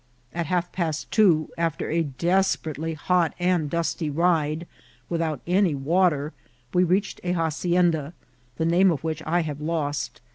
[0.33, 4.65] At half past twoy after a desperately hot and dusty ride,
[5.09, 6.33] without any wa' ter,
[6.73, 8.15] we reached a hacienda,
[8.57, 10.19] the naitne of which I have lost.